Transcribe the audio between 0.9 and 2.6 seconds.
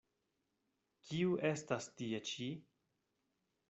Kiu estas tie ĉi?